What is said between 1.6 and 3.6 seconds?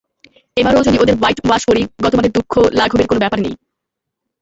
করি, গতবারের দুঃঘ লাঘবের কোনো ব্যাপার নেই।